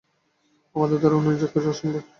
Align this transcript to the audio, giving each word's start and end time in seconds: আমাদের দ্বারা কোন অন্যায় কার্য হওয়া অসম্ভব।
আমাদের 0.75 0.97
দ্বারা 0.99 1.15
কোন 1.15 1.21
অন্যায় 1.21 1.39
কার্য 1.43 1.57
হওয়া 1.57 1.73
অসম্ভব। 1.73 2.03